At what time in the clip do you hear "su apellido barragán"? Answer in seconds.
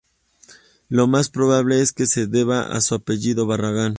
2.81-3.89